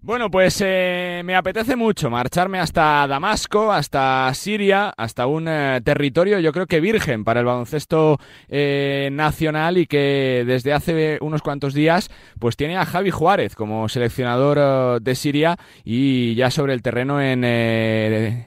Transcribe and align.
Bueno, 0.00 0.30
pues 0.30 0.62
eh, 0.64 1.22
me 1.24 1.34
apetece 1.34 1.74
mucho 1.74 2.08
marcharme 2.08 2.60
hasta 2.60 3.06
Damasco, 3.08 3.72
hasta 3.72 4.32
Siria, 4.32 4.94
hasta 4.96 5.26
un 5.26 5.48
eh, 5.48 5.80
territorio 5.84 6.38
yo 6.38 6.52
creo 6.52 6.66
que 6.66 6.80
virgen 6.80 7.24
para 7.24 7.40
el 7.40 7.46
baloncesto 7.46 8.18
eh, 8.48 9.08
nacional 9.10 9.76
y 9.76 9.86
que 9.86 10.44
desde 10.46 10.72
hace 10.72 11.18
unos 11.20 11.42
cuantos 11.42 11.74
días 11.74 12.10
pues 12.38 12.56
tiene 12.56 12.76
a 12.76 12.86
Javi 12.86 13.10
Juárez 13.10 13.56
como 13.56 13.88
seleccionador 13.88 15.02
de 15.02 15.14
Siria 15.16 15.58
y 15.84 16.36
ya 16.36 16.52
sobre 16.52 16.74
el 16.74 16.82
terreno 16.82 17.20
en 17.20 18.46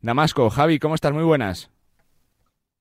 Damasco. 0.00 0.48
Javi, 0.48 0.78
¿cómo 0.78 0.94
estás? 0.94 1.12
Muy 1.12 1.24
buenas. 1.24 1.70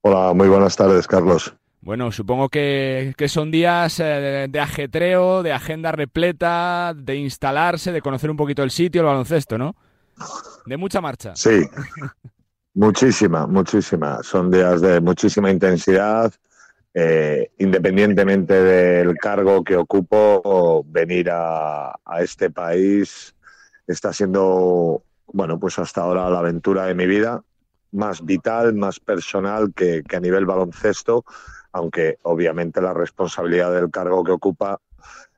Hola, 0.02 0.34
muy 0.34 0.48
buenas 0.48 0.78
tardes, 0.78 1.08
Carlos. 1.08 1.54
Bueno, 1.88 2.12
supongo 2.12 2.50
que, 2.50 3.16
son 3.30 3.50
días 3.50 4.02
eh, 4.02 4.48
de, 4.50 4.60
ajetreo, 4.60 5.42
de 5.42 5.54
agenda 5.54 5.94
repleta, 5.94 6.94
de 6.94 7.16
instalarse, 7.16 7.94
de 7.94 8.02
conocer 8.02 8.30
un 8.30 8.36
poquito 8.36 8.62
el 8.62 8.72
sitio, 8.72 9.00
el 9.00 9.08
baloncesto, 9.08 9.58
¿no? 9.58 9.74
De 10.66 10.76
mucha 10.76 11.00
marcha. 11.00 11.34
Sí, 11.38 11.62
muchísima, 12.74 13.48
muchísima. 13.48 14.22
Son 14.22 14.52
días 14.52 14.82
de 14.82 15.00
muchísima 15.00 15.50
intensidad. 15.50 16.34
Eh, 16.94 17.52
independientemente 17.60 18.62
del 18.62 19.16
cargo 19.16 19.64
que 19.64 19.78
ocupo, 19.78 20.84
venir 20.90 21.30
a, 21.32 21.94
este 22.20 22.50
país 22.50 23.34
está 23.88 24.12
siendo, 24.12 25.04
bueno, 25.28 25.58
pues 25.58 25.80
hasta 25.80 26.02
ahora 26.02 26.30
la 26.30 26.40
aventura 26.40 26.86
de 26.88 26.96
mi 26.96 27.06
vida, 27.06 27.42
más 27.94 28.26
vital, 28.26 28.74
más 28.74 29.00
personal 29.00 29.74
que, 29.74 30.04
que 30.06 30.18
a 30.18 30.20
nivel 30.20 30.46
baloncesto 30.46 31.24
aunque 31.78 32.18
obviamente 32.24 32.82
la 32.82 32.94
responsabilidad 32.94 33.72
del 33.72 33.92
cargo 33.92 34.24
que 34.24 34.32
ocupa 34.32 34.80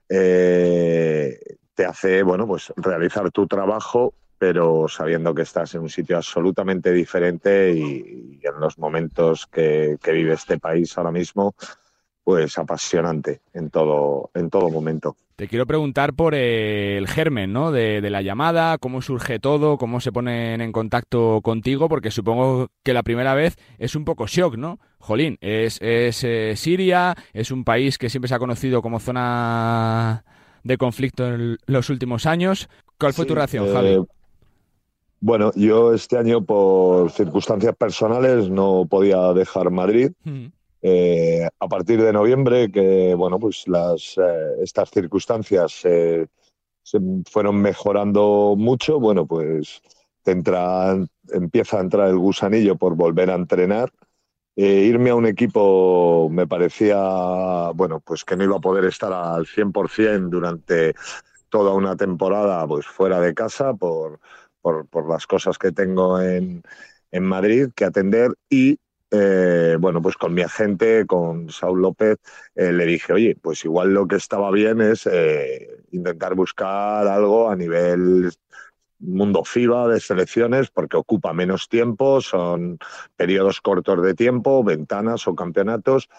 eh, 0.07 1.37
te 1.75 1.85
hace, 1.85 2.23
bueno, 2.23 2.47
pues 2.47 2.73
realizar 2.77 3.29
tu 3.31 3.45
trabajo, 3.45 4.13
pero 4.37 4.87
sabiendo 4.87 5.35
que 5.35 5.41
estás 5.41 5.75
en 5.75 5.81
un 5.81 5.89
sitio 5.89 6.17
absolutamente 6.17 6.91
diferente 6.91 7.73
y, 7.73 8.39
en 8.41 8.59
los 8.59 8.77
momentos 8.79 9.47
que, 9.47 9.97
vive 10.01 10.33
este 10.33 10.57
país 10.57 10.97
ahora 10.97 11.11
mismo, 11.11 11.55
pues 12.29 12.59
apasionante 12.59 13.41
en 13.55 13.71
todo, 13.71 14.29
en 14.35 14.51
todo 14.51 14.69
momento. 14.69 15.15
Te 15.35 15.47
quiero 15.47 15.65
preguntar 15.65 16.13
por 16.13 16.35
el 16.35 17.07
germen, 17.07 17.51
¿no? 17.51 17.71
De, 17.71 18.07
la 18.07 18.21
llamada, 18.21 18.77
cómo 18.77 19.01
surge 19.01 19.39
todo, 19.39 19.79
cómo 19.79 19.99
se 19.99 20.11
ponen 20.11 20.61
en 20.61 20.71
contacto 20.71 21.41
contigo, 21.41 21.89
porque 21.89 22.11
supongo 22.11 22.67
que 22.83 22.93
la 22.93 23.01
primera 23.01 23.33
vez 23.33 23.57
es 23.79 23.95
un 23.95 24.05
poco 24.05 24.27
shock, 24.27 24.57
¿no? 24.57 24.77
Jolín, 24.99 25.39
es, 25.41 25.79
es 25.81 26.23
eh, 26.23 26.53
Siria, 26.55 27.15
es 27.33 27.49
un 27.49 27.63
país 27.63 27.97
que 27.97 28.11
siempre 28.11 28.29
se 28.29 28.35
ha 28.35 28.39
conocido 28.39 28.83
como 28.83 28.99
zona 28.99 30.23
de 30.63 30.77
conflicto 30.77 31.33
en 31.33 31.57
los 31.65 31.89
últimos 31.89 32.27
años. 32.27 32.69
¿Cuál 32.99 33.13
fue 33.13 33.25
tu 33.25 33.33
reacción, 33.33 33.69
eh, 33.69 33.73
Javi? 33.73 33.97
Bueno, 35.19 35.51
yo 35.55 35.95
este 35.95 36.15
año 36.15 36.43
por 36.43 37.09
circunstancias 37.09 37.75
personales 37.75 38.51
no 38.51 38.85
podía 38.87 39.33
dejar 39.33 39.71
Madrid. 39.71 40.11
Mm. 40.23 40.58
Eh, 40.81 41.47
a 41.59 41.67
partir 41.67 42.01
de 42.01 42.13
noviembre, 42.13 42.71
que 42.71 43.13
bueno, 43.15 43.39
pues 43.39 43.67
las, 43.67 44.17
eh, 44.17 44.63
estas 44.63 44.89
circunstancias 44.89 45.73
se 45.73 46.27
fueron 47.29 47.61
mejorando 47.61 48.55
mucho, 48.57 48.99
bueno, 48.99 49.27
pues 49.27 49.81
te 50.23 50.31
empieza 50.31 51.77
a 51.77 51.81
entrar 51.81 52.09
el 52.09 52.17
gusanillo 52.17 52.77
por 52.77 52.95
volver 52.95 53.29
a 53.29 53.35
entrenar. 53.35 53.91
Eh, 54.55 54.85
irme 54.85 55.11
a 55.11 55.15
un 55.15 55.25
equipo 55.25 56.29
me 56.29 56.47
parecía, 56.47 57.71
bueno, 57.73 58.01
pues 58.01 58.25
que 58.25 58.35
no 58.35 58.43
iba 58.43 58.57
a 58.57 58.61
poder 58.61 58.85
estar 58.85 59.13
al 59.13 59.45
100% 59.45 60.29
durante 60.29 60.95
toda 61.49 61.73
una 61.73 61.95
temporada, 61.95 62.67
pues 62.67 62.85
fuera 62.85 63.19
de 63.21 63.33
casa 63.33 63.73
por, 63.73 64.19
por, 64.61 64.87
por 64.87 65.09
las 65.09 65.25
cosas 65.27 65.57
que 65.57 65.71
tengo 65.71 66.21
en, 66.21 66.61
en 67.11 67.23
Madrid 67.23 67.69
que 67.75 67.85
atender 67.85 68.33
y 68.49 68.79
eh, 69.11 69.77
bueno, 69.79 70.01
pues 70.01 70.17
con 70.17 70.33
mi 70.33 70.41
agente, 70.41 71.05
con 71.07 71.49
Saúl 71.49 71.81
López, 71.81 72.17
eh, 72.55 72.71
le 72.71 72.85
dije, 72.85 73.13
oye, 73.13 73.35
pues 73.41 73.65
igual 73.65 73.93
lo 73.93 74.07
que 74.07 74.17
estaba 74.17 74.51
bien 74.51 74.81
es 74.81 75.07
eh, 75.07 75.83
intentar 75.91 76.35
buscar 76.35 77.07
algo 77.07 77.49
a 77.49 77.55
nivel 77.55 78.31
mundo 78.99 79.43
FIBA 79.43 79.87
de 79.87 79.99
selecciones 79.99 80.69
porque 80.69 80.97
ocupa 80.97 81.33
menos 81.33 81.69
tiempo, 81.69 82.21
son 82.21 82.77
periodos 83.15 83.61
cortos 83.61 84.03
de 84.03 84.13
tiempo, 84.13 84.63
ventanas 84.63 85.27
o 85.27 85.35
campeonatos 85.35 86.09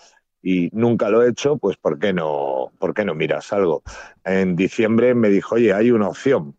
y 0.43 0.70
nunca 0.72 1.10
lo 1.10 1.22
he 1.22 1.28
hecho, 1.28 1.59
pues 1.59 1.76
¿por 1.76 1.98
qué 1.98 2.14
no, 2.14 2.72
por 2.78 2.94
qué 2.94 3.04
no 3.04 3.14
miras 3.14 3.53
algo? 3.53 3.82
En 4.25 4.56
diciembre 4.56 5.14
me 5.14 5.28
dijo, 5.28 5.56
oye, 5.56 5.75
hay 5.75 5.91
una 5.91 6.09
opción. 6.09 6.56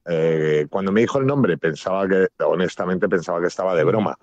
cuando 0.69 0.91
me 0.91 1.01
dijo 1.01 1.17
el 1.17 1.25
nombre 1.25 1.57
pensaba 1.57 2.07
que, 2.07 2.27
honestamente 2.45 3.09
pensaba 3.09 3.41
que 3.41 3.47
estaba 3.47 3.75
de 3.75 3.83
broma. 3.83 4.17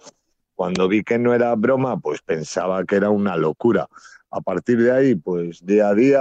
Cuando 0.59 0.89
vi 0.89 1.05
que 1.05 1.21
no 1.21 1.35
era 1.35 1.55
broma, 1.55 2.01
pues 2.01 2.21
pensaba 2.21 2.85
que 2.85 2.97
era 2.97 3.11
una 3.11 3.37
locura. 3.37 3.89
A 4.29 4.41
partir 4.41 4.83
de 4.83 4.91
ahí, 4.91 5.15
pues 5.15 5.65
día 5.65 5.91
a 5.91 5.95
día 5.95 6.21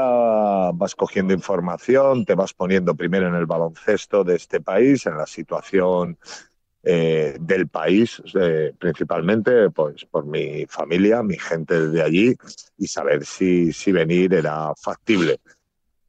vas 0.75 0.93
cogiendo 0.93 1.33
información, 1.33 2.23
te 2.23 2.35
vas 2.35 2.53
poniendo 2.53 2.93
primero 2.93 3.27
en 3.27 3.33
el 3.33 3.47
baloncesto 3.47 4.23
de 4.23 4.35
este 4.35 4.61
país, 4.61 5.07
en 5.07 5.17
la 5.17 5.25
situación 5.25 6.19
eh, 6.83 7.35
del 7.39 7.67
país, 7.67 8.21
eh, 8.39 8.73
principalmente 8.77 9.71
pues 9.71 10.05
por 10.05 10.27
mi 10.27 10.67
familia, 10.67 11.23
mi 11.23 11.39
gente 11.39 11.87
de 11.87 12.03
allí, 12.03 12.35
y 12.77 12.85
saber 12.85 13.25
si, 13.25 13.73
si 13.73 13.91
venir 13.91 14.35
era 14.35 14.71
factible 14.75 15.39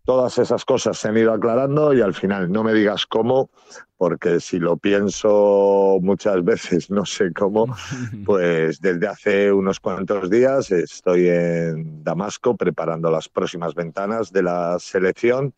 todas 0.08 0.38
esas 0.38 0.64
cosas 0.64 0.96
se 0.96 1.08
han 1.08 1.18
ido 1.18 1.34
aclarando 1.34 1.92
y 1.92 2.00
al 2.00 2.14
final 2.14 2.50
no 2.50 2.64
me 2.64 2.72
digas 2.72 3.04
cómo, 3.04 3.50
porque 3.98 4.40
si 4.40 4.58
lo 4.58 4.78
pienso 4.78 5.98
muchas 6.00 6.42
veces 6.42 6.90
no 6.90 7.04
sé 7.04 7.30
cómo, 7.34 7.66
pues 8.24 8.80
desde 8.80 9.06
hace 9.06 9.52
unos 9.52 9.80
cuantos 9.80 10.30
días 10.30 10.70
estoy 10.70 11.28
en 11.28 12.02
Damasco 12.02 12.56
preparando 12.56 13.10
las 13.10 13.28
próximas 13.28 13.74
ventanas 13.74 14.32
de 14.32 14.44
la 14.44 14.78
selección 14.78 15.52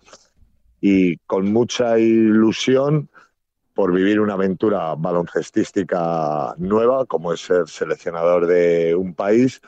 y 0.81 1.19
con 1.19 1.53
mucha 1.53 2.01
ilusión 2.01 3.09
por 3.73 3.95
vivir 3.95 4.19
una 4.19 4.35
aventura 4.35 4.97
baloncestística 4.97 6.57
nueva, 6.59 7.07
como 7.07 7.33
es 7.33 7.41
ser 7.41 7.69
seleccionador 7.69 8.49
de 8.49 8.97
un 8.97 9.15
país 9.15 9.63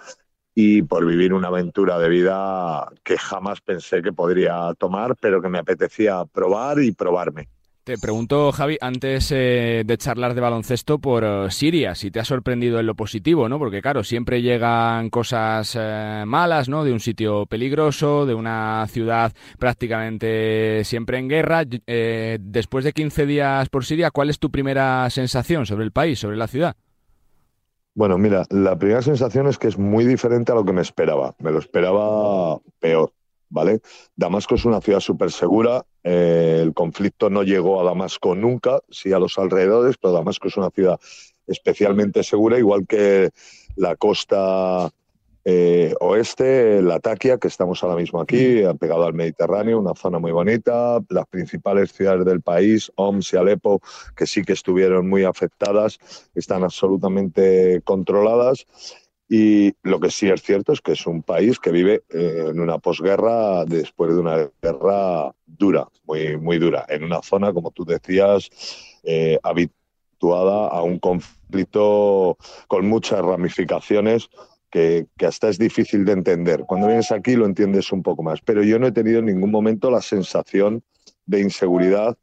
y 0.55 0.83
por 0.83 1.07
vivir 1.07 1.33
una 1.33 1.49
aventura 1.49 1.99
de 1.99 2.09
vida 2.09 2.89
que 3.03 3.17
jamás 3.17 3.61
pensé 3.61 4.03
que 4.03 4.13
podría 4.13 4.73
tomar, 4.79 5.17
pero 5.21 5.41
que 5.41 5.49
me 5.49 5.59
apetecía 5.59 6.25
probar 6.27 6.81
y 6.81 6.93
probarme. 6.93 7.49
Te 7.85 7.99
pregunto, 7.99 8.53
Javi, 8.53 8.79
antes 8.81 9.33
eh, 9.33 9.83
de 9.85 9.99
charlar 9.99 10.35
de 10.35 10.41
baloncesto 10.41 11.01
por 11.01 11.25
eh, 11.25 11.51
Siria, 11.51 11.97
si 11.97 12.13
te 12.13 12.21
ha 12.21 12.25
sorprendido 12.25 12.79
en 12.79 12.87
lo 12.87 12.95
positivo, 12.95 13.49
¿no? 13.49 13.59
Porque 13.59 13.83
claro, 13.83 14.05
siempre 14.05 14.41
llegan 14.41 15.11
cosas 15.11 15.77
eh, 15.77 16.23
malas, 16.25 16.69
¿no? 16.69 16.85
De 16.85 16.93
un 16.93 17.01
sitio 17.01 17.45
peligroso, 17.47 18.25
de 18.25 18.35
una 18.35 18.87
ciudad 18.87 19.33
prácticamente 19.59 20.85
siempre 20.85 21.19
en 21.19 21.29
guerra. 21.29 21.65
después 21.65 22.85
de 22.85 22.93
15 22.93 23.27
días 23.27 23.69
por 23.69 23.85
Siria, 23.85 24.13
¿cuál 24.13 24.31
es 24.31 24.39
tu 24.39 24.53
primera 24.53 25.11
sensación 25.11 25.67
sobre 25.67 25.85
el 25.85 25.91
país, 25.91 26.21
sobre 26.21 26.37
la 26.37 26.47
ciudad? 26.47 26.77
Bueno, 27.95 28.17
mira, 28.17 28.45
la 28.49 28.79
primera 28.79 29.03
sensación 29.03 29.47
es 29.49 29.59
que 29.59 29.69
es 29.69 29.77
muy 29.77 30.07
diferente 30.07 30.51
a 30.53 30.55
lo 30.55 30.65
que 30.65 30.73
me 30.73 30.81
esperaba. 30.81 31.35
Me 31.39 31.53
lo 31.53 31.59
esperaba 31.59 32.59
peor, 32.81 33.13
¿vale? 33.51 33.81
Damasco 34.17 34.55
es 34.55 34.65
una 34.65 34.81
ciudad 34.81 35.01
súper 35.01 35.31
segura. 35.31 35.85
Eh, 36.03 36.61
el 36.63 36.73
conflicto 36.73 37.29
no 37.29 37.43
llegó 37.43 37.81
a 37.81 37.85
Damasco 37.85 38.35
nunca, 38.35 38.81
sí 38.91 39.13
a 39.13 39.19
los 39.19 39.37
alrededores, 39.39 39.99
pero 39.99 40.15
Damasco 40.15 40.49
es 40.49 40.57
una 40.57 40.71
ciudad 40.71 40.99
especialmente 41.47 42.23
segura, 42.23 42.59
igual 42.59 42.87
que 42.87 43.31
la 43.77 43.97
costa 43.97 44.91
eh, 45.45 45.95
oeste, 46.01 46.83
la 46.83 47.01
Taquia, 47.01 47.39
que 47.39 47.49
estamos 47.49 47.83
ahora 47.83 47.97
mismo 47.97 48.21
aquí, 48.21 48.63
pegado 48.79 49.05
al 49.05 49.15
Mediterráneo, 49.15 49.81
una 49.81 49.95
zona 49.95 50.19
muy 50.19 50.33
bonita. 50.33 51.01
Las 51.09 51.27
principales 51.27 51.93
ciudades 51.93 52.25
del 52.25 52.41
país, 52.41 52.93
Homs 52.97 53.33
y 53.33 53.37
Alepo, 53.37 53.81
que 54.17 54.27
sí 54.27 54.43
que 54.43 54.53
estuvieron 54.53 55.09
muy 55.09 55.25
afectadas, 55.25 55.99
están 56.35 56.63
absolutamente 56.63 57.81
controladas. 57.85 58.67
Y 59.29 59.75
lo 59.83 59.99
que 59.99 60.11
sí 60.11 60.29
es 60.29 60.43
cierto 60.43 60.73
es 60.73 60.81
que 60.81 60.93
es 60.93 61.07
un 61.07 61.23
país 61.23 61.59
que 61.59 61.71
vive 61.71 62.03
eh, 62.11 62.49
en 62.51 62.61
una 62.61 62.79
posguerra 62.79 63.65
después 63.65 64.15
de 64.15 64.21
una 64.21 64.51
guerra 64.61 65.35
dura, 65.47 65.89
muy, 66.05 66.37
muy 66.37 66.59
dura, 66.59 66.85
en 66.89 67.03
una 67.03 67.23
zona, 67.23 67.53
como 67.53 67.71
tú 67.71 67.85
decías, 67.85 68.51
eh, 69.03 69.39
habituada 69.43 70.69
a 70.69 70.83
un 70.83 70.99
conflicto 70.99 72.37
con 72.69 72.87
muchas 72.87 73.21
ramificaciones 73.21 74.29
que, 74.73 75.07
hasta 75.25 75.51
es 75.51 75.59
difícil 75.59 76.05
de 76.05 76.13
entender. 76.13 76.65
Cuando 76.67 76.89
vienes 76.89 77.13
aquí 77.13 77.37
lo 77.37 77.47
entiendes 77.47 77.93
un 77.93 78.03
poco 78.03 78.25
más, 78.25 78.41
pero 78.41 78.65
yo 78.65 78.79
no 78.79 78.89
he 78.89 78.93
tenido 78.93 79.21
en 79.21 79.27
ningún 79.27 79.51
momento 79.51 79.91
la 79.91 80.01
sensación 80.01 80.83
de 81.27 81.41
inseguridad 81.41 82.17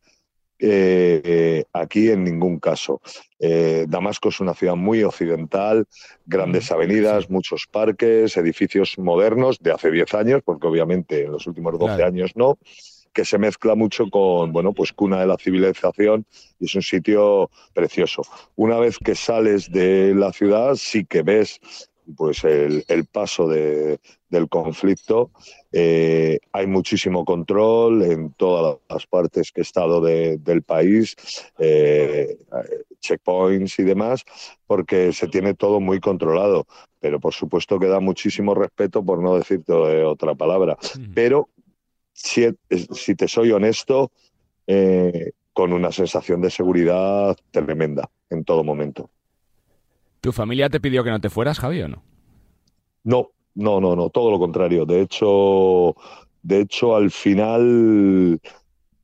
eh, 0.62 1.64
aquí 1.72 2.10
en 2.10 2.26
ningún 2.26 2.60
caso. 2.60 3.02
Eh, 3.40 3.86
Damasco 3.88 4.28
es 4.28 4.42
una 4.42 4.54
ciudad 4.54 4.76
muy 4.76 5.04
occidental, 5.04 5.88
grandes 6.26 6.70
avenidas, 6.72 7.30
muchos 7.30 7.68
parques, 7.72 8.36
edificios 8.36 8.98
modernos 8.98 9.60
de 9.60 9.72
hace 9.72 9.92
10 9.92 10.14
años, 10.16 10.42
porque 10.44 10.68
obviamente 10.68 11.24
en 11.24 11.32
los 11.32 11.48
últimos 11.48 11.80
12 11.80 12.04
años 12.04 12.32
no, 12.36 12.58
que 13.14 13.26
se 13.26 13.38
mezcla 13.38 13.76
mucho 13.76 14.10
con, 14.10 14.52
bueno, 14.52 14.74
pues 14.74 14.92
cuna 14.92 15.22
de 15.22 15.28
la 15.28 15.38
civilización 15.38 16.26
y 16.60 16.66
es 16.66 16.76
un 16.76 16.82
sitio 16.82 17.50
precioso. 17.74 18.24
Una 18.56 18.80
vez 18.80 18.98
que 18.98 19.16
sales 19.16 19.72
de 19.72 20.14
la 20.16 20.34
ciudad, 20.34 20.76
sí 20.76 21.06
que 21.06 21.22
ves 21.22 21.62
pues 22.16 22.44
el, 22.44 22.84
paso 23.12 23.48
del 23.48 24.50
conflicto. 24.50 25.32
Eh, 25.72 26.40
hay 26.52 26.68
muchísimo 26.68 27.26
control 27.26 28.04
en 28.04 28.34
todas 28.34 28.78
las 28.90 29.06
partes 29.08 29.52
que 29.52 29.62
he 29.62 29.64
estado 29.64 30.02
del 30.02 30.64
país, 30.64 31.16
eh, 31.58 32.38
checkpoints 33.00 33.80
y 33.80 33.84
demás, 33.84 34.24
porque 34.68 35.14
se 35.14 35.28
tiene 35.28 35.54
todo 35.54 35.80
muy 35.80 36.00
controlado. 36.00 36.68
Pero 37.00 37.20
por 37.20 37.34
supuesto 37.34 37.80
que 37.80 37.88
da 37.88 38.00
muchísimo 38.00 38.54
respeto, 38.54 39.04
por 39.04 39.22
no 39.22 39.36
decirte 39.36 39.74
otra 39.74 40.36
palabra. 40.36 40.78
Pero 41.14 41.50
si, 42.14 42.48
si, 42.92 43.16
te 43.16 43.28
soy 43.28 43.52
honesto, 43.52 44.12
eh, 44.68 45.32
con 45.54 45.74
una 45.74 45.92
sensación 45.92 46.42
de 46.42 46.50
seguridad 46.50 47.36
tremenda 47.52 48.10
en 48.30 48.44
todo 48.44 48.64
momento. 48.64 49.10
¿Tu 50.22 50.32
familia 50.32 50.70
te 50.70 50.80
pidió 50.80 51.04
que 51.04 51.12
no 51.12 51.22
te 51.22 51.30
fueras, 51.30 51.60
Javi, 51.60 51.82
o 51.82 51.88
no? 51.88 52.04
No, 53.04 53.32
no, 53.56 53.80
no, 53.80 53.96
no, 53.96 54.10
todo 54.10 54.32
lo 54.32 54.40
contrario. 54.40 54.86
De 54.86 55.02
hecho, 55.02 55.96
de 56.42 56.62
hecho, 56.62 56.96
al 56.96 57.10
final, 57.12 58.40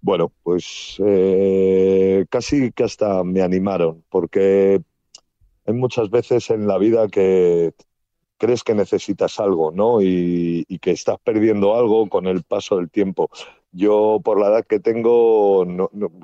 bueno, 0.02 0.32
pues 0.44 0.98
eh, 1.06 2.26
casi 2.30 2.72
que 2.72 2.84
hasta 2.84 3.24
me 3.24 3.42
animaron, 3.42 4.04
porque 4.10 4.82
hay 5.66 5.74
muchas 5.74 6.10
veces 6.10 6.50
en 6.50 6.68
la 6.68 6.78
vida 6.78 7.08
que 7.08 7.74
crees 8.38 8.64
que 8.64 8.76
necesitas 8.76 9.40
algo, 9.40 9.72
¿no? 9.72 10.02
Y, 10.02 10.66
que 10.82 10.92
estás 10.92 11.18
perdiendo 11.24 11.76
algo 11.76 12.10
con 12.10 12.28
el 12.28 12.44
paso 12.44 12.78
del 12.78 12.92
tiempo. 12.92 13.30
Yo, 13.72 14.20
por 14.24 14.40
la 14.40 14.50
edad 14.50 14.66
que 14.66 14.80
tengo, 14.80 15.66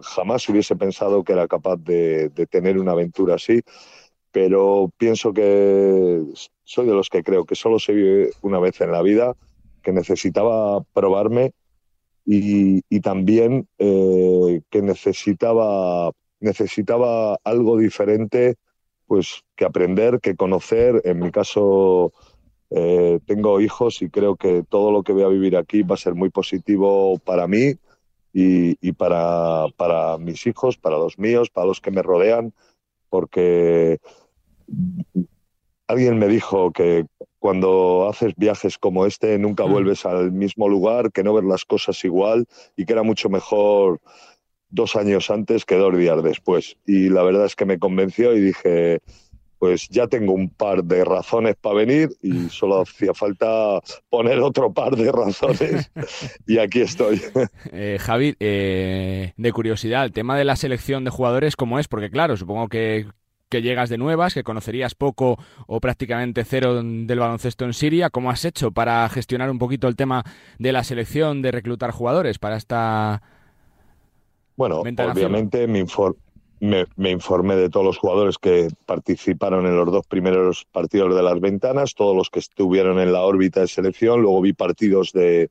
jamás 0.04 0.48
hubiese 0.50 0.76
pensado 0.76 1.24
que 1.24 1.34
era 1.34 1.48
capaz 1.48 1.78
de 1.78 2.30
tener 2.50 2.78
una 2.78 2.92
aventura 2.92 3.36
así 3.36 3.62
pero 4.31 4.92
pienso 4.98 5.33
que 5.33 6.24
soy 6.63 6.88
de 6.88 6.94
los 6.94 7.10
que 7.10 7.24
creo 7.24 7.45
que 7.45 7.56
solo 7.56 7.80
se 7.80 7.94
vive 7.94 8.31
una 8.42 8.60
vez 8.60 8.80
en 8.81 8.92
la 8.92 9.01
vida, 9.01 9.36
que 9.83 9.92
necesitaba 9.92 10.81
probarme 10.94 11.54
y, 12.25 12.81
también 13.01 13.68
eh, 13.80 14.62
que 14.69 14.81
necesitaba, 14.81 16.12
necesitaba 16.39 17.38
algo 17.44 17.78
diferente 17.78 18.56
pues 19.07 19.42
que 19.56 19.66
aprender, 19.66 20.22
que 20.22 20.36
conocer. 20.36 21.01
En 21.04 21.19
mi 21.19 21.31
caso 21.31 22.13
eh, 22.69 23.19
tengo 23.25 23.60
hijos 23.60 24.01
y 24.01 24.10
creo 24.10 24.38
que 24.38 24.63
todo 24.69 24.92
lo 24.92 25.04
que 25.04 25.12
voy 25.12 25.24
a 25.24 25.28
vivir 25.28 25.57
aquí 25.57 25.81
va 25.81 25.95
a 25.95 25.98
ser 25.98 26.16
muy 26.16 26.30
positivo 26.30 27.18
para 27.19 27.48
mí 27.48 27.75
y, 28.33 28.78
y 28.80 28.94
para, 28.94 29.66
para 29.75 30.18
mis 30.18 30.48
hijos, 30.48 30.78
para 30.78 30.98
los 30.98 31.19
míos, 31.19 31.50
para 31.50 31.68
los 31.68 31.81
que 31.81 31.92
me 31.92 32.01
rodean, 32.01 32.54
porque 33.10 34.00
alguien 35.88 36.18
me 36.18 36.27
dijo 36.27 36.71
que 36.71 37.06
cuando 37.39 38.07
haces 38.09 38.33
viajes 38.38 38.77
como 38.77 39.06
este 39.06 39.38
nunca 39.39 39.63
vuelves 39.63 40.06
al 40.06 40.31
mismo 40.31 40.69
lugar, 40.69 41.12
que 41.12 41.23
no 41.23 41.33
ves 41.33 41.44
las 41.44 41.65
cosas 41.65 42.03
igual 42.06 42.45
y 42.77 42.85
que 42.85 42.94
era 42.94 43.03
mucho 43.03 43.29
mejor 43.29 44.00
dos 44.69 44.95
años 44.95 45.29
antes 45.29 45.65
que 45.65 45.75
dos 45.75 45.97
días 45.97 46.23
después. 46.23 46.77
Y 46.85 47.09
la 47.09 47.23
verdad 47.23 47.45
es 47.45 47.56
que 47.56 47.65
me 47.65 47.79
convenció 47.79 48.35
y 48.35 48.41
dije, 48.41 49.01
pues 49.62 49.89
ya 49.89 50.07
tengo 50.07 50.33
un 50.33 50.50
par 50.50 50.83
de 50.83 51.03
razones 51.03 51.56
para 51.59 51.75
venir 51.75 52.09
y 52.21 52.31
solo 52.50 52.81
hacía 52.81 53.13
falta 53.13 53.79
poner 54.09 54.39
otro 54.39 54.73
par 54.73 54.95
de 54.95 55.12
razones 55.12 55.91
y 56.47 56.57
aquí 56.57 56.81
estoy. 56.81 57.21
Eh, 57.71 57.97
Javi, 58.00 58.35
eh, 58.39 59.33
de 59.35 59.51
curiosidad, 59.51 60.06
el 60.06 60.13
tema 60.13 60.38
de 60.38 60.45
la 60.45 60.56
selección 60.56 61.03
de 61.03 61.12
jugadores, 61.12 61.56
¿cómo 61.56 61.79
es? 61.79 61.88
Porque 61.88 62.09
claro, 62.09 62.38
supongo 62.38 62.69
que 62.69 63.06
que 63.51 63.62
llegas 63.62 63.89
de 63.89 64.00
nuevas, 64.00 64.33
que 64.33 64.44
conocerías 64.44 64.95
poco 64.95 65.38
o 65.68 65.80
prácticamente 65.81 66.44
cero 66.45 66.81
del 66.81 67.19
baloncesto 67.19 67.65
en 67.65 67.74
Siria. 67.74 68.09
¿Cómo 68.09 68.31
has 68.31 68.45
hecho 68.45 68.71
para 68.71 69.07
gestionar 69.09 69.51
un 69.51 69.59
poquito 69.59 69.88
el 69.88 69.95
tema 69.95 70.24
de 70.57 70.71
la 70.71 70.83
selección, 70.83 71.44
de 71.44 71.51
reclutar 71.51 71.92
jugadores 71.92 72.39
para 72.39 72.56
esta... 72.56 73.21
Bueno, 74.56 74.80
obviamente 74.80 75.68
mi, 75.68 75.86
me, 76.62 77.10
informé 77.10 77.56
de 77.56 77.69
todos 77.69 77.84
los 77.84 77.98
jugadores 77.98 78.38
que 78.38 78.68
participaron 78.86 79.66
en 79.66 79.75
los 79.75 79.92
dos 79.92 80.06
primeros 80.06 80.68
partidos 80.72 81.16
de 81.16 81.24
las 81.24 81.40
ventanas, 81.40 81.96
todos 81.96 82.16
los 82.16 82.30
que 82.30 82.38
estuvieron 82.38 83.00
en 83.00 83.12
la 83.12 83.22
órbita 83.22 83.62
de 83.62 83.68
selección. 83.68 84.22
Luego 84.22 84.42
vi 84.42 84.54
partidos 84.54 85.12
de 85.12 85.50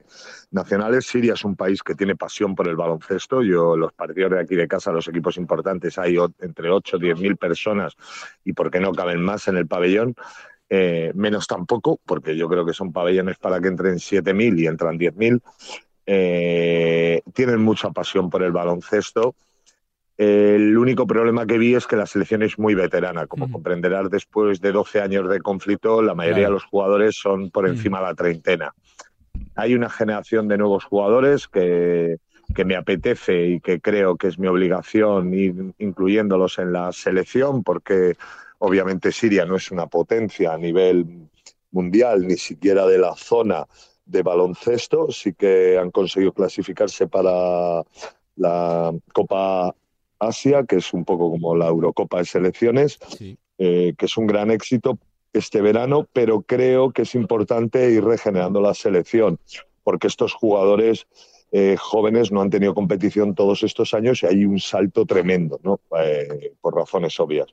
nacionales. 0.52 1.06
Siria 1.06 1.34
es 1.34 1.44
un 1.44 1.56
país 1.56 1.82
que 1.82 1.96
tiene 1.96 2.14
pasión 2.14 2.54
por 2.54 2.68
el 2.68 2.76
baloncesto. 2.76 3.42
Yo, 3.42 3.76
los 3.76 3.92
partidos 3.92 4.30
de 4.30 4.40
aquí 4.40 4.54
de 4.54 4.68
casa, 4.68 4.92
los 4.92 5.08
equipos 5.08 5.36
importantes, 5.36 5.98
hay 5.98 6.16
entre 6.38 6.70
8 6.70 6.96
y 6.98 7.00
10 7.00 7.20
mil 7.20 7.36
personas 7.36 7.96
y 8.44 8.52
por 8.52 8.70
qué 8.70 8.78
no 8.78 8.92
caben 8.92 9.20
más 9.20 9.48
en 9.48 9.56
el 9.56 9.66
pabellón. 9.66 10.14
Eh, 10.68 11.10
menos 11.16 11.48
tampoco, 11.48 11.98
porque 12.06 12.36
yo 12.36 12.48
creo 12.48 12.64
que 12.64 12.72
son 12.72 12.92
pabellones 12.92 13.36
para 13.38 13.60
que 13.60 13.66
entren 13.66 13.96
7.000 13.96 14.60
y 14.60 14.66
entran 14.68 14.96
10.000. 14.96 15.40
Eh, 16.06 17.22
tienen 17.34 17.60
mucha 17.60 17.90
pasión 17.90 18.30
por 18.30 18.44
el 18.44 18.52
baloncesto 18.52 19.34
el 20.20 20.76
único 20.76 21.06
problema 21.06 21.46
que 21.46 21.56
vi 21.56 21.74
es 21.74 21.86
que 21.86 21.96
la 21.96 22.04
selección 22.04 22.42
es 22.42 22.58
muy 22.58 22.74
veterana. 22.74 23.26
Como 23.26 23.50
comprenderás, 23.50 24.10
después 24.10 24.60
de 24.60 24.70
12 24.70 25.00
años 25.00 25.30
de 25.30 25.40
conflicto, 25.40 26.02
la 26.02 26.14
mayoría 26.14 26.44
de 26.44 26.52
los 26.52 26.64
jugadores 26.64 27.16
son 27.16 27.50
por 27.50 27.66
encima 27.66 28.00
de 28.00 28.04
la 28.04 28.14
treintena. 28.14 28.74
Hay 29.54 29.74
una 29.74 29.88
generación 29.88 30.46
de 30.46 30.58
nuevos 30.58 30.84
jugadores 30.84 31.48
que, 31.48 32.18
me 32.66 32.76
apetece 32.76 33.46
y 33.46 33.60
que 33.60 33.80
creo 33.80 34.18
que 34.18 34.26
es 34.26 34.38
mi 34.38 34.46
obligación 34.46 35.32
ir 35.32 35.72
incluyéndolos 35.78 36.58
en 36.58 36.74
la 36.74 36.92
selección, 36.92 37.62
porque 37.62 38.18
obviamente 38.58 39.12
Siria 39.12 39.46
no 39.46 39.56
es 39.56 39.70
una 39.70 39.86
potencia 39.86 40.52
a 40.52 40.58
nivel 40.58 41.30
mundial, 41.70 42.26
ni 42.26 42.36
siquiera 42.36 42.86
de 42.86 42.98
la 42.98 43.14
zona 43.16 43.64
de 44.04 44.22
baloncesto. 44.22 45.10
Sí 45.10 45.32
que 45.32 45.78
han 45.78 45.90
conseguido 45.90 46.34
clasificarse 46.34 47.06
para 47.06 47.82
la 48.36 48.92
Copa 49.14 49.74
Asia, 50.20 50.64
que 50.64 50.76
es 50.76 50.92
un 50.92 51.04
poco 51.04 51.30
como 51.30 51.56
la 51.56 51.66
Eurocopa 51.66 52.18
de 52.18 52.26
Selecciones, 52.26 52.98
eh, 53.58 53.94
que 53.98 54.06
es 54.06 54.16
un 54.16 54.26
gran 54.26 54.50
éxito 54.50 54.98
este 55.32 55.60
verano, 55.60 56.06
pero 56.12 56.42
creo 56.42 56.92
que 56.92 57.02
es 57.02 57.14
importante 57.14 57.90
ir 57.90 58.04
regenerando 58.04 58.60
la 58.60 58.74
selección, 58.74 59.38
porque 59.82 60.08
estos 60.08 60.34
jugadores 60.34 61.06
eh, 61.52 61.76
jóvenes 61.78 62.30
no 62.30 62.42
han 62.42 62.50
tenido 62.50 62.74
competición 62.74 63.34
todos 63.34 63.62
estos 63.62 63.94
años 63.94 64.22
y 64.22 64.26
hay 64.26 64.44
un 64.44 64.60
salto 64.60 65.06
tremendo, 65.06 65.58
¿no? 65.62 65.80
Eh, 65.98 66.52
por 66.60 66.74
razones 66.74 67.18
obvias. 67.18 67.48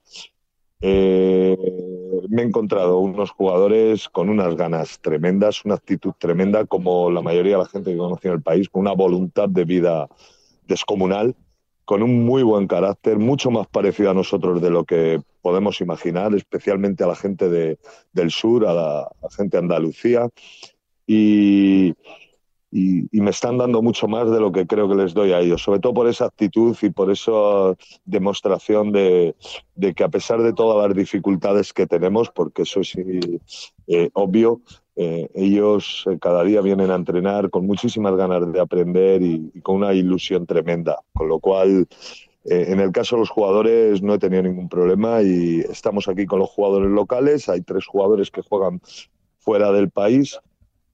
me 0.82 2.42
he 2.42 2.46
encontrado 2.46 3.00
unos 3.00 3.32
jugadores 3.32 4.10
con 4.10 4.30
unas 4.30 4.56
ganas 4.56 5.00
tremendas, 5.00 5.66
una 5.66 5.76
actitud 5.76 6.14
tremenda, 6.18 6.66
como 6.66 7.10
la 7.12 7.22
mayoría 7.22 7.58
de 7.58 7.64
la 7.64 7.70
gente 7.70 7.92
que 7.92 7.98
conoce 7.98 8.28
en 8.28 8.34
el 8.36 8.42
país, 8.42 8.70
con 8.70 8.82
una 8.82 8.94
voluntad 8.94 9.50
de 9.50 9.66
vida 9.66 10.08
descomunal 10.68 11.36
con 11.88 12.04
un 12.04 12.26
muy 12.26 12.44
buen 12.44 12.68
carácter, 12.68 13.18
mucho 13.18 13.50
más 13.50 13.66
parecido 13.66 14.12
a 14.12 14.14
nosotros 14.14 14.62
de 14.62 14.70
lo 14.70 14.84
que 14.84 15.22
podemos 15.42 15.80
imaginar, 15.80 16.36
especialmente 16.36 17.06
a 17.06 17.08
la 17.08 17.16
gente 17.16 17.48
de, 17.48 17.80
del 18.12 18.30
sur, 18.30 18.68
a 18.68 18.74
la, 18.74 19.10
gente 19.38 19.56
de 19.56 19.64
Andalucía. 19.64 20.28
Y, 21.08 21.94
me 23.14 23.32
están 23.32 23.58
dando 23.58 23.82
mucho 23.82 24.10
más 24.10 24.30
de 24.30 24.40
lo 24.42 24.52
que 24.52 24.68
creo 24.68 24.90
que 24.90 24.96
les 24.96 25.14
doy 25.14 25.32
a 25.32 25.40
ellos, 25.40 25.64
sobre 25.64 25.80
todo 25.80 25.94
por 25.94 26.10
esa 26.10 26.26
actitud 26.26 26.76
y 26.82 26.90
por 26.90 27.10
esa 27.10 27.32
demostración 28.04 28.92
de, 28.92 29.34
de 29.76 29.94
que 29.94 30.04
a 30.04 30.10
pesar 30.10 30.44
de 30.44 30.52
todas 30.52 30.86
las 30.86 30.96
dificultades 30.96 31.72
que 31.72 31.88
tenemos, 31.88 32.30
porque 32.32 32.64
eso 32.64 32.82
es 32.82 32.98
eh, 33.88 34.10
obvio, 34.12 34.60
eh, 35.00 35.30
ellos 35.36 36.06
eh, 36.10 36.18
cada 36.20 36.44
día 36.44 36.60
vienen 36.62 36.90
a 36.90 36.96
entrenar 36.96 37.52
con 37.52 37.68
muchísimas 37.68 38.16
ganas 38.16 38.52
de 38.52 38.60
aprender 38.60 39.22
y, 39.22 39.62
con 39.62 39.76
una 39.76 39.94
ilusión 39.94 40.48
tremenda. 40.48 41.04
Con 41.14 41.28
lo 41.28 41.40
cual, 41.40 41.88
eh, 42.46 42.66
en 42.70 42.80
el 42.80 42.92
caso 42.92 43.16
de 43.16 43.20
los 43.20 43.30
jugadores 43.30 44.02
no 44.02 44.16
he 44.16 44.20
tenido 44.20 44.42
ningún 44.42 44.68
problema 44.68 45.22
y 45.22 45.60
estamos 45.60 46.08
aquí 46.08 46.26
con 46.26 46.40
los 46.40 46.50
jugadores 46.50 46.90
locales. 46.90 47.48
Hay 47.48 47.62
tres 47.62 47.86
jugadores 47.86 48.32
que 48.32 48.42
juegan 48.42 48.82
fuera 49.38 49.72
del 49.72 49.92
país 49.92 50.40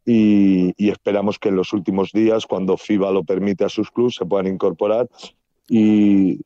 y, 0.06 0.74
y 0.76 0.90
esperamos 0.90 1.40
que 1.40 1.48
en 1.48 1.56
los 1.56 1.72
últimos 1.72 2.12
días, 2.12 2.46
cuando 2.46 2.76
FIBA 2.76 3.10
lo 3.12 3.24
permite 3.24 3.64
a 3.64 3.70
sus 3.70 3.90
clubes, 3.90 4.16
se 4.16 4.26
puedan 4.26 4.48
incorporar 4.48 5.08
y, 5.68 6.42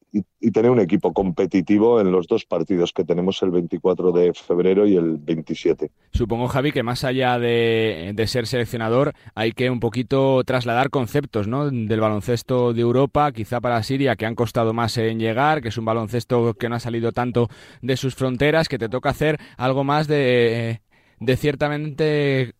tener 0.53 0.71
un 0.71 0.79
equipo 0.79 1.11
competitivo 1.11 1.99
en 1.99 2.11
los 2.11 2.27
dos 2.27 2.45
partidos 2.45 2.93
que 2.93 3.03
tenemos 3.03 3.41
el 3.43 3.51
24 3.51 4.11
de 4.11 4.33
febrero 4.33 4.87
y 4.87 4.95
el 4.95 5.17
27. 5.17 5.91
Supongo, 6.13 6.47
Javi, 6.47 6.71
que 6.71 6.83
más 6.83 7.03
allá 7.03 7.37
de, 7.37 8.13
ser 8.27 8.47
seleccionador 8.47 9.13
hay 9.35 9.51
que 9.51 9.69
un 9.69 9.79
poquito 9.79 10.43
trasladar 10.45 10.89
conceptos 10.89 11.47
¿no? 11.47 11.69
del 11.69 11.99
baloncesto 11.99 12.73
de 12.73 12.81
Europa, 12.81 13.31
quizá 13.33 13.59
para 13.59 13.83
Siria, 13.83 14.15
que 14.15 14.25
han 14.25 14.35
costado 14.35 14.73
más 14.73 14.97
en 14.97 15.19
llegar, 15.19 15.61
que 15.61 15.67
es 15.69 15.77
un 15.77 15.85
baloncesto 15.85 16.53
que 16.53 16.69
no 16.69 16.75
ha 16.75 16.79
salido 16.79 17.11
tanto 17.11 17.49
de 17.81 17.97
sus 17.97 18.15
fronteras, 18.15 18.69
que 18.69 18.77
te 18.77 18.89
toca 18.89 19.09
hacer 19.09 19.37
algo 19.57 19.83
más 19.83 20.07
de, 20.07 20.81
de 21.19 21.37
ciertamente 21.37 22.53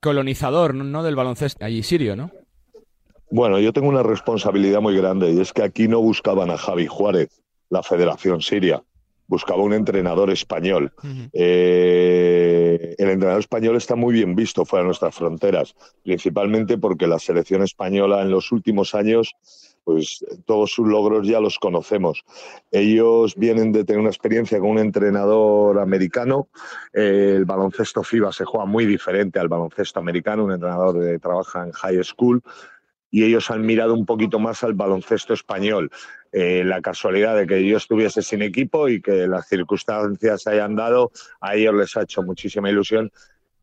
colonizador 0.00 0.74
¿no? 0.74 1.02
del 1.02 1.16
baloncesto 1.16 1.64
allí 1.64 1.82
sirio, 1.82 2.16
¿no? 2.16 2.30
Bueno, 3.30 3.60
yo 3.60 3.72
tengo 3.72 3.88
una 3.88 4.02
responsabilidad 4.02 4.80
muy 4.80 4.96
grande 4.96 5.30
y 5.30 5.40
es 5.40 5.52
que 5.52 5.62
aquí 5.62 5.86
no 5.86 6.00
buscaban 6.00 6.50
a 6.50 6.56
Javi 6.56 6.86
Juárez, 6.86 7.42
la 7.68 7.82
Federación 7.82 8.40
Siria, 8.40 8.82
buscaba 9.28 9.62
un 9.62 9.72
entrenador 9.72 10.30
español. 10.30 10.92
Eh, 11.32 12.96
el 12.98 13.08
entrenador 13.08 13.38
español 13.38 13.76
está 13.76 13.94
muy 13.94 14.14
bien 14.14 14.34
visto 14.34 14.64
fuera 14.64 14.82
de 14.82 14.88
nuestras 14.88 15.14
fronteras, 15.14 15.76
principalmente 16.02 16.76
porque 16.76 17.06
la 17.06 17.20
selección 17.20 17.62
española 17.62 18.22
en 18.22 18.30
los 18.30 18.50
últimos 18.50 18.96
años 18.96 19.36
pues 19.84 20.24
todos 20.44 20.72
sus 20.72 20.86
logros 20.86 21.26
ya 21.26 21.40
los 21.40 21.58
conocemos. 21.58 22.24
Ellos 22.70 23.34
vienen 23.36 23.72
de 23.72 23.84
tener 23.84 24.00
una 24.00 24.10
experiencia 24.10 24.58
con 24.58 24.70
un 24.70 24.78
entrenador 24.78 25.78
americano. 25.78 26.48
el 26.92 27.44
baloncesto 27.44 28.02
FIBA 28.02 28.32
se 28.32 28.44
juega 28.44 28.66
muy 28.66 28.86
diferente 28.86 29.38
al 29.38 29.48
baloncesto 29.48 30.00
americano. 30.00 30.44
Un 30.44 30.52
entrenador 30.52 31.00
que 31.00 31.18
trabaja 31.18 31.64
en 31.64 31.72
high 31.72 32.04
school 32.04 32.42
y 33.10 33.24
ellos 33.24 33.50
han 33.50 33.62
mirado 33.62 33.94
un 33.94 34.06
poquito 34.06 34.38
más 34.38 34.62
al 34.62 34.74
baloncesto 34.74 35.34
español. 35.34 35.90
Eh, 36.32 36.62
la 36.64 36.80
casualidad 36.80 37.36
de 37.36 37.46
que 37.46 37.66
yo 37.66 37.76
estuviese 37.76 38.22
sin 38.22 38.42
equipo 38.42 38.88
y 38.88 39.02
que 39.02 39.26
las 39.26 39.48
circunstancias 39.48 40.42
se 40.42 40.50
hayan 40.50 40.76
dado, 40.76 41.10
a 41.40 41.56
ellos 41.56 41.74
les 41.74 41.96
ha 41.96 42.02
hecho 42.02 42.22
muchísima 42.22 42.70
ilusión 42.70 43.10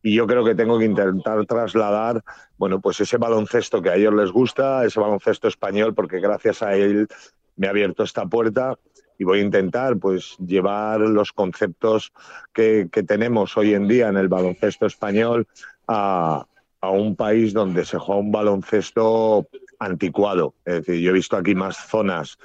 y 0.02 0.14
yo 0.14 0.26
creo 0.26 0.44
que 0.44 0.54
tengo 0.54 0.78
que 0.78 0.84
intentar 0.84 1.44
trasladar, 1.46 2.22
bueno, 2.56 2.80
pues 2.80 3.00
ese 3.00 3.16
baloncesto 3.16 3.82
que 3.82 3.90
a 3.90 3.96
ellos 3.96 4.14
les 4.14 4.30
gusta, 4.30 4.84
ese 4.84 5.00
baloncesto 5.00 5.48
español, 5.48 5.94
porque 5.94 6.20
gracias 6.20 6.62
a 6.62 6.74
él 6.74 7.08
me 7.56 7.66
ha 7.66 7.70
abierto 7.70 8.04
esta 8.04 8.26
puerta 8.26 8.78
y 9.18 9.24
voy 9.24 9.40
a 9.40 9.42
intentar 9.42 9.96
pues 9.96 10.36
llevar 10.38 11.00
los 11.00 11.32
conceptos 11.32 12.12
que, 12.52 12.88
que 12.92 13.02
tenemos 13.02 13.56
hoy 13.56 13.74
en 13.74 13.88
día 13.88 14.08
en 14.08 14.16
el 14.16 14.28
baloncesto 14.28 14.86
español 14.86 15.48
a, 15.88 16.46
a 16.80 16.90
un 16.90 17.16
país 17.16 17.52
donde 17.52 17.84
se 17.84 17.98
juega 17.98 18.20
un 18.20 18.32
baloncesto 18.32 19.48
anticuado. 19.78 20.54
Es 20.64 20.86
decir, 20.86 21.00
yo 21.00 21.10
he 21.10 21.14
visto 21.14 21.36
aquí 21.36 21.54
más 21.54 21.76
zonas 21.76 22.38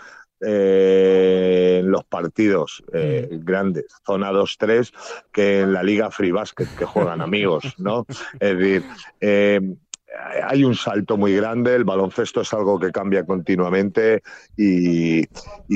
eh, 0.46 1.80
en 1.80 1.92
los 1.92 2.04
partidos 2.04 2.84
eh, 2.92 3.30
mm. 3.32 3.46
grandes, 3.46 3.86
zona 4.06 4.32
2-3, 4.32 4.92
que 5.32 5.62
en 5.62 5.74
la 5.74 5.84
Liga 5.84 6.12
Free 6.12 6.32
Basket, 6.32 6.68
que 6.78 6.86
juegan 6.86 7.22
amigos, 7.22 7.76
¿no? 7.78 8.06
Es 8.40 8.58
decir, 8.58 8.84
eh, 9.22 9.62
hay 10.44 10.64
un 10.64 10.76
salto 10.76 11.18
muy 11.18 11.36
grande, 11.36 11.76
el 11.76 11.86
baloncesto 11.86 12.42
es 12.42 12.54
algo 12.54 12.80
que 12.80 12.92
cambia 12.92 13.26
continuamente 13.26 14.22
y, 14.58 15.24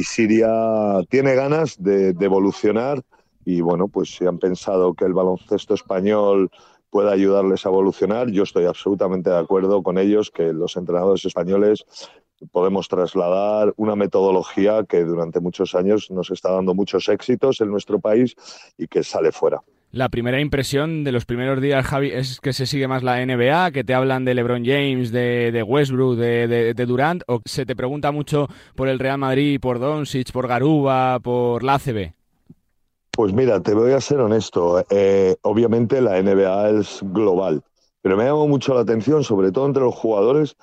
Siria 0.04 1.00
tiene 1.10 1.34
ganas 1.34 1.82
de, 1.82 2.14
de, 2.14 2.26
evolucionar 2.26 3.02
y 3.46 3.62
bueno, 3.62 3.88
pues 3.88 4.16
si 4.16 4.26
han 4.26 4.38
pensado 4.38 4.94
que 4.94 5.06
el 5.06 5.14
baloncesto 5.14 5.74
español 5.74 6.52
pueda 6.90 7.12
ayudarles 7.12 7.66
a 7.66 7.70
evolucionar, 7.70 8.30
yo 8.30 8.44
estoy 8.44 8.66
absolutamente 8.66 9.30
de 9.30 9.38
acuerdo 9.38 9.84
con 9.84 9.98
ellos 9.98 10.32
que 10.32 10.54
los 10.54 10.78
entrenadores 10.78 11.26
españoles 11.26 11.86
podemos 12.52 12.88
trasladar 12.88 13.74
una 13.78 13.96
metodología 13.96 14.84
que 14.88 15.04
durante 15.04 15.40
muchos 15.40 15.76
años 15.76 16.12
nos 16.12 16.30
está 16.32 16.52
dando 16.52 16.74
muchos 16.74 17.10
éxitos 17.10 17.62
en 17.62 17.70
nuestro 17.70 18.00
país 18.00 18.36
y 18.78 18.88
que 18.88 19.04
sale 19.04 19.32
fuera. 19.32 19.62
La 19.92 20.10
primera 20.10 20.42
impresión 20.42 21.06
de 21.06 21.14
los 21.14 21.26
primeros 21.26 21.62
días, 21.62 21.86
Javi, 21.86 22.12
es 22.12 22.42
que 22.42 22.52
se 22.52 22.66
sigue 22.66 22.90
más 22.90 23.04
la 23.04 23.26
NBA, 23.26 23.72
que 23.72 23.86
te 23.86 23.94
hablan 23.94 24.26
de 24.26 24.34
LeBron 24.34 24.66
James, 24.66 25.12
de, 25.12 25.64
Westbrook, 25.66 26.18
de, 26.18 26.86
Durant, 26.86 27.24
o 27.28 27.42
se 27.46 27.66
te 27.66 27.76
pregunta 27.76 28.12
mucho 28.12 28.48
por 28.76 28.90
el 28.90 29.00
Real 29.00 29.18
Madrid, 29.18 29.60
por 29.62 29.80
Doncic, 29.80 30.32
por 30.34 30.48
Garuba, 30.48 31.20
por 31.22 31.64
la 31.64 31.76
ACB. 31.76 32.12
Pues 33.18 33.34
mira, 33.34 33.60
te 33.60 33.74
voy 33.74 33.94
a 33.94 34.00
ser 34.00 34.20
honesto. 34.20 34.86
Eh, 34.92 35.38
obviamente 35.42 36.02
la 36.02 36.22
NBA 36.22 36.70
es 36.70 37.00
global, 37.02 37.64
pero 38.04 38.16
me 38.16 38.26
llama 38.26 38.46
mucho 38.46 38.76
la 38.76 38.82
atención, 38.82 39.24
sobre 39.24 39.52
todo 39.52 39.66
entre 39.66 39.82
los 39.82 39.96
jugadores, 39.96 40.56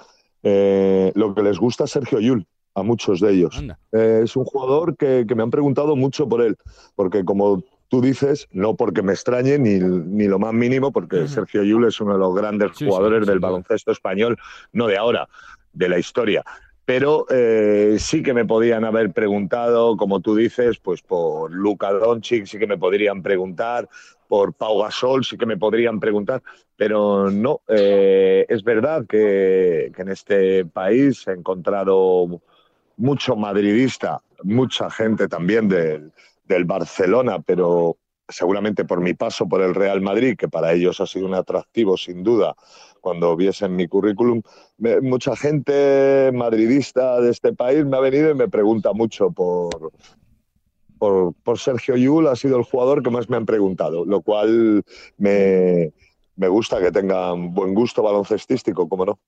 eh, 0.44 1.11
lo 1.16 1.34
que 1.34 1.42
les 1.42 1.58
gusta 1.58 1.88
Sergio 1.88 2.20
Yul, 2.20 2.46
a 2.76 2.84
muchos 2.84 3.18
de 3.18 3.32
ellos. 3.32 3.61
Eh, 3.90 4.20
es 4.23 4.37
un 4.37 4.44
jugador 4.44 4.96
que, 4.96 5.26
me 5.34 5.42
han 5.42 5.50
preguntado 5.50 5.96
mucho 5.96 6.28
por 6.28 6.42
él, 6.42 6.56
porque 6.94 7.25
como 7.25 7.64
tú 7.88 8.00
dices, 8.00 8.46
no 8.52 8.76
porque 8.76 9.02
me 9.02 9.14
extrañe 9.14 9.58
ni, 9.58 9.80
ni 9.80 10.28
lo 10.28 10.38
más 10.38 10.54
mínimo, 10.54 10.92
porque 10.92 11.26
Sergio 11.26 11.64
Yul 11.64 11.87
es 11.87 12.00
uno 12.00 12.12
de 12.12 12.20
los 12.20 12.37
grandes 12.37 12.70
jugadores 12.78 13.26
del 13.26 13.40
baloncesto 13.40 13.90
español, 13.90 14.38
no 14.73 14.87
de 14.87 14.96
ahora, 14.96 15.28
de 15.73 15.88
la 15.88 15.99
historia. 15.99 16.44
Pero 16.85 17.26
eh, 17.31 17.97
sí 17.99 18.23
que 18.23 18.35
me 18.35 18.45
podían 18.45 18.85
haber 18.85 19.12
preguntado, 19.12 19.97
como 19.97 20.21
tú 20.21 20.37
dices, 20.37 20.79
pues 20.79 21.00
por 21.00 21.50
Luka 21.50 21.93
Doncic, 21.93 22.45
sí 22.47 22.59
que 22.59 22.67
me 22.67 22.76
podrían 22.76 23.23
preguntar, 23.23 23.88
por 24.29 24.53
Pau 24.53 24.83
Gasol, 24.83 25.25
sí 25.25 25.37
que 25.37 25.47
me 25.47 25.57
podrían 25.57 26.00
preguntar, 26.00 26.43
pero 26.76 27.31
no, 27.31 27.61
eh, 27.69 28.45
es 28.49 28.62
verdad 28.64 29.07
que, 29.07 29.93
en 29.97 30.09
este 30.09 30.64
país 30.64 31.26
he 31.26 31.33
encontrado 31.33 32.41
mucho 32.97 33.37
madridista, 33.37 34.23
mucha 34.43 34.91
gente 34.91 35.29
también 35.29 35.69
del, 35.69 36.12
del 36.47 36.64
Barcelona, 36.64 37.41
pero 37.41 37.97
seguramente 38.28 38.85
por 38.85 39.00
mi 39.00 39.14
paso 39.14 39.49
por 39.49 39.62
el 39.62 39.75
Real 39.75 40.00
Madrid, 40.00 40.37
que 40.37 40.49
para 40.49 40.73
ellos 40.73 41.00
ha 41.00 41.07
sido 41.07 41.26
un 41.26 41.35
atractivo 41.35 41.97
sin 41.97 42.23
duda 42.23 42.54
cuando 43.04 43.37
viesen 43.37 43.76
mi 43.76 43.87
currículum, 43.87 44.40
mucha 45.02 45.37
gente 45.37 46.31
madridista 46.33 47.21
de 47.21 47.31
este 47.31 47.52
país 47.52 47.85
me 47.85 47.99
ha 47.99 48.00
venido 48.00 48.31
y 48.31 48.35
me 48.35 48.49
pregunta 48.49 48.95
mucho 48.95 49.31
por, 49.31 49.93
por, 50.99 51.59
Sergio 51.59 51.97
Yul, 51.97 52.28
ha 52.28 52.35
sido 52.35 52.57
el 52.57 52.64
jugador 52.64 53.02
que 53.02 53.11
más 53.11 53.28
me 53.28 53.37
han 53.37 53.45
preguntado, 53.45 54.07
lo 54.07 54.23
cual 54.23 54.83
me, 55.19 55.93
gusta 56.35 56.81
que 56.81 56.90
tengan 56.90 57.52
buen 57.52 57.75
gusto 57.75 58.02
baloncestístico, 58.02 58.88
como 58.88 59.04
no. 59.04 59.19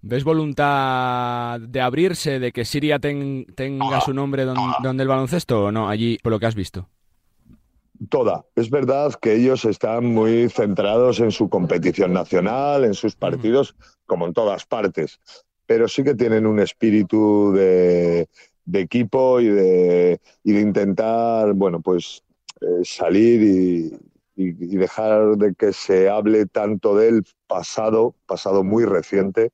¿Ves 0.00 0.24
voluntad 0.24 1.60
de 1.60 1.80
abrirse, 1.82 2.38
de 2.38 2.50
que 2.50 2.64
Siria 2.64 2.98
tenga 2.98 4.00
su 4.00 4.14
nombre 4.14 4.46
donde 4.46 5.02
el 5.02 5.08
baloncesto 5.08 5.64
o 5.66 5.72
no, 5.72 5.90
allí 5.90 6.18
por 6.22 6.32
lo 6.32 6.40
que 6.40 6.46
has 6.46 6.54
visto? 6.54 6.88
Toda. 8.10 8.44
Es 8.54 8.70
verdad 8.70 9.12
que 9.20 9.34
ellos 9.34 9.64
están 9.64 10.06
muy 10.06 10.48
centrados 10.48 11.20
en 11.20 11.30
su 11.30 11.48
competición 11.48 12.12
nacional, 12.12 12.84
en 12.84 12.94
sus 12.94 13.16
partidos, 13.16 13.76
como 14.06 14.26
en 14.26 14.32
todas 14.32 14.64
partes, 14.64 15.20
pero 15.66 15.88
sí 15.88 16.02
que 16.02 16.14
tienen 16.14 16.46
un 16.46 16.60
espíritu 16.60 17.52
de, 17.52 18.28
equipo 18.72 19.40
y 19.40 19.48
de, 19.48 20.20
de, 20.44 20.60
intentar, 20.60 21.52
bueno, 21.52 21.80
pues 21.80 22.22
eh, 22.60 22.84
salir 22.84 23.42
y, 23.42 23.98
y, 24.36 24.76
dejar 24.76 25.36
de 25.36 25.54
que 25.54 25.72
se 25.72 26.08
hable 26.08 26.46
tanto 26.46 26.96
del 26.96 27.24
pasado, 27.46 28.14
pasado 28.26 28.62
muy 28.62 28.84
reciente, 28.84 29.50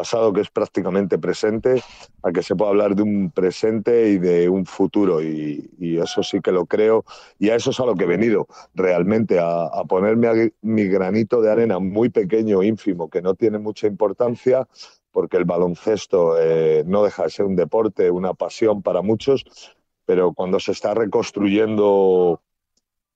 pasado 0.00 0.32
que 0.32 0.40
es 0.40 0.50
prácticamente 0.50 1.18
presente, 1.18 1.82
a 2.22 2.32
que 2.32 2.42
se 2.42 2.56
pueda 2.56 2.70
hablar 2.70 2.96
de 2.96 3.02
un 3.02 3.30
presente 3.30 4.08
y 4.08 4.16
de 4.16 4.48
un 4.48 4.64
futuro. 4.64 5.22
Y, 5.22 5.68
eso 6.00 6.22
sí 6.22 6.40
que 6.40 6.52
lo 6.52 6.64
creo. 6.64 7.04
Y 7.38 7.50
a 7.50 7.56
eso 7.56 7.68
es 7.68 7.80
a 7.80 7.84
lo 7.84 7.94
que 7.94 8.04
he 8.04 8.06
venido, 8.06 8.46
realmente, 8.74 9.38
a, 9.38 9.68
ponerme 9.86 10.52
mi 10.62 10.86
granito 10.86 11.42
de 11.42 11.50
arena 11.50 11.78
muy 11.78 12.08
pequeño, 12.08 12.62
ínfimo, 12.62 13.10
que 13.10 13.20
no 13.20 13.34
tiene 13.34 13.58
mucha 13.58 13.86
importancia, 13.86 14.66
porque 15.10 15.36
el 15.36 15.44
baloncesto 15.44 16.40
eh, 16.40 16.82
no 16.86 17.04
deja 17.04 17.24
de 17.24 17.30
ser 17.30 17.44
un 17.44 17.56
deporte, 17.56 18.10
una 18.10 18.32
pasión 18.32 18.80
para 18.80 19.02
muchos, 19.02 19.44
pero 20.06 20.32
cuando 20.32 20.58
se 20.60 20.72
está 20.72 20.94
reconstruyendo 20.94 22.40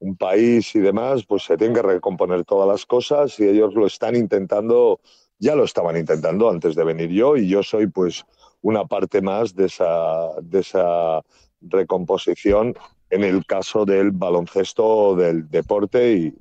un 0.00 0.17
país 0.17 0.75
y 0.75 0.81
demás, 0.81 1.25
pues 1.25 1.45
se 1.45 1.57
tienen 1.57 1.75
que 1.75 1.83
recomponer 1.83 2.45
todas 2.45 2.69
las 2.69 2.85
cosas 2.85 3.41
y 3.41 3.49
ellos 3.49 3.73
lo 3.73 3.87
están 3.87 4.17
intentando 4.17 5.00
ya 5.38 5.55
lo 5.55 5.64
estaban 5.64 5.97
intentando 5.97 6.50
antes 6.50 6.75
de 6.75 6.85
venir 6.85 7.11
yo 7.11 7.37
y 7.37 7.49
yo 7.49 7.62
soy 7.62 7.87
pues 7.87 8.25
una 8.62 8.85
parte 8.85 9.21
más 9.21 9.55
de 9.55 9.67
esa, 9.67 10.31
de 10.41 10.61
esa 10.61 11.21
recomposición 11.61 12.75
en 13.11 13.25
el 13.25 13.45
caso 13.45 13.85
del 13.85 14.11
baloncesto, 14.11 15.14
del 15.14 15.49
deporte 15.49 16.17
y, 16.17 16.35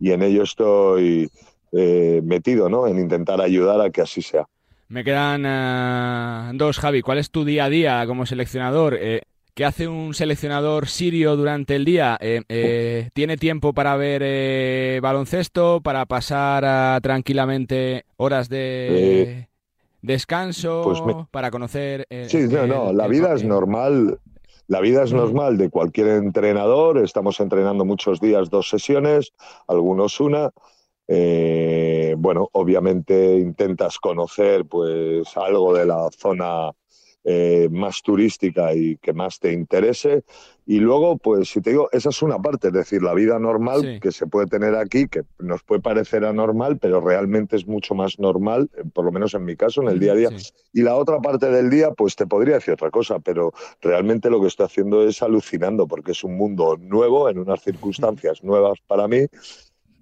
en 0.00 0.22
ello 0.22 0.42
estoy 0.42 1.30
eh, 1.72 2.20
metido, 2.22 2.68
¿no? 2.68 2.86
En 2.86 2.98
intentar 2.98 3.40
ayudar 3.40 3.80
a 3.80 3.90
que 3.90 4.02
así 4.02 4.20
sea. 4.20 4.46
Me 4.88 5.02
quedan 5.02 5.44
eh, 5.46 6.50
dos, 6.54 6.78
Javi. 6.78 7.00
¿Cuál 7.00 7.18
es 7.18 7.30
tu 7.30 7.44
día 7.44 7.64
a 7.64 7.68
día 7.70 8.04
como 8.06 8.26
seleccionador? 8.26 8.96
Eh, 9.00 9.22
¿Qué 9.54 9.64
hace 9.64 9.86
un 9.86 10.14
seleccionador 10.14 10.88
sirio 10.88 11.36
durante 11.36 11.76
el 11.76 11.84
día? 11.84 12.18
Eh, 12.20 12.42
eh, 12.48 13.10
¿Tiene 13.12 13.36
tiempo 13.36 13.72
para 13.72 13.94
ver 13.94 14.20
eh, 14.24 14.98
baloncesto, 15.00 15.80
para 15.80 16.06
pasar 16.06 17.00
tranquilamente 17.00 18.04
horas 18.16 18.48
de 18.48 19.46
descanso, 20.02 20.82
pues 20.82 21.00
para 21.30 21.52
conocer... 21.52 22.04
sí, 22.26 22.48
no, 22.50 22.66
no, 22.66 22.92
la 22.92 23.06
vida 23.06 23.32
es 23.32 23.44
normal. 23.44 24.18
La 24.66 24.80
vida 24.80 25.04
es 25.04 25.12
normal 25.12 25.56
de 25.56 25.70
cualquier 25.70 26.08
entrenador. 26.08 26.98
Estamos 26.98 27.38
entrenando 27.38 27.84
muchos 27.84 28.20
días, 28.20 28.50
dos 28.50 28.68
sesiones, 28.68 29.34
algunos 29.68 30.18
una. 30.18 30.50
bueno, 31.06 32.48
obviamente 32.50 33.38
intentas 33.38 34.00
conocer 34.00 34.64
pues 34.64 35.28
algo 35.36 35.72
de 35.74 35.86
la 35.86 36.08
zona 36.10 36.72
eh, 37.26 37.68
más 37.70 38.02
turística 38.02 38.74
y 38.74 38.98
que 38.98 39.14
más 39.14 39.40
te 39.40 39.50
interese. 39.50 40.24
Y 40.66 40.78
luego, 40.78 41.16
pues 41.16 41.48
si 41.48 41.62
te 41.62 41.70
digo, 41.70 41.88
esa 41.90 42.10
es 42.10 42.20
una 42.20 42.38
parte, 42.38 42.68
es 42.68 42.74
decir, 42.74 43.02
la 43.02 43.14
vida 43.14 43.38
normal 43.38 43.98
que 44.00 44.12
se 44.12 44.26
puede 44.26 44.46
tener 44.46 44.74
aquí, 44.74 45.08
que 45.08 45.22
nos 45.38 45.62
puede 45.62 45.80
parecer 45.80 46.24
anormal, 46.26 46.76
pero 46.78 47.00
realmente 47.00 47.56
es 47.56 47.66
mucho 47.66 47.94
más 47.94 48.18
normal, 48.18 48.68
eh, 48.76 48.82
por 48.92 49.06
lo 49.06 49.12
menos 49.12 49.32
en 49.32 49.46
mi 49.46 49.56
caso, 49.56 49.80
en 49.80 49.88
el 49.88 50.00
día 50.00 50.12
a 50.12 50.16
día. 50.16 50.30
Y 50.74 50.82
la 50.82 50.96
otra 50.96 51.18
parte 51.20 51.50
del 51.50 51.70
día, 51.70 51.92
pues 51.92 52.14
te 52.14 52.26
podría 52.26 52.56
decir 52.56 52.74
otra 52.74 52.90
cosa, 52.90 53.18
pero 53.18 53.54
realmente 53.80 54.28
lo 54.28 54.40
que 54.40 54.48
estoy 54.48 54.66
haciendo 54.66 55.06
es 55.06 55.22
alucinando, 55.22 55.86
porque 55.86 56.12
es 56.12 56.24
un 56.24 56.36
mundo 56.36 56.76
nuevo, 56.78 57.30
en 57.30 57.38
unas 57.38 57.62
circunstancias 57.62 58.44
nuevas 58.44 58.80
para 58.86 59.08
mí, 59.08 59.20